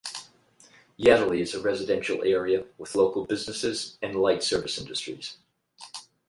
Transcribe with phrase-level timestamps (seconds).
[0.99, 5.37] Yateley is a residential area with local businesses and light service industries.